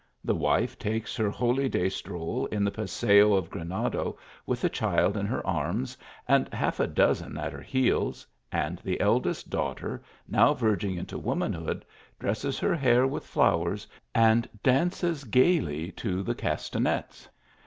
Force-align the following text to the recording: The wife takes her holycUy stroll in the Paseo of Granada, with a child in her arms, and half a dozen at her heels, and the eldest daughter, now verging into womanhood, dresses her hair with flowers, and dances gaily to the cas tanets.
The 0.25 0.33
wife 0.33 0.79
takes 0.79 1.15
her 1.17 1.29
holycUy 1.29 1.87
stroll 1.91 2.47
in 2.47 2.63
the 2.63 2.71
Paseo 2.71 3.35
of 3.35 3.51
Granada, 3.51 4.13
with 4.47 4.63
a 4.63 4.67
child 4.69 5.15
in 5.15 5.27
her 5.27 5.45
arms, 5.45 5.95
and 6.27 6.51
half 6.51 6.79
a 6.79 6.87
dozen 6.87 7.37
at 7.37 7.53
her 7.53 7.61
heels, 7.61 8.25
and 8.51 8.79
the 8.79 8.99
eldest 8.99 9.51
daughter, 9.51 10.01
now 10.27 10.55
verging 10.55 10.95
into 10.95 11.19
womanhood, 11.19 11.85
dresses 12.19 12.57
her 12.57 12.73
hair 12.73 13.05
with 13.05 13.27
flowers, 13.27 13.85
and 14.15 14.49
dances 14.63 15.23
gaily 15.23 15.91
to 15.91 16.23
the 16.23 16.33
cas 16.33 16.67
tanets. 16.67 17.29